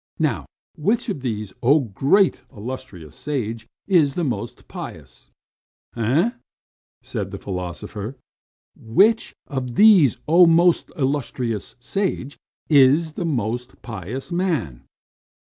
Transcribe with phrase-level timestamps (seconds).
[0.17, 5.29] Now, which of these, oh, most illustrious sage, is the more pious
[5.95, 6.31] man?" "Eh?"
[7.03, 8.17] said the philosopher.
[8.75, 14.85] "Which of these, oh, most illustrious sage, is the more pious man?"